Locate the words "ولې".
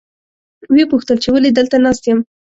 1.31-1.49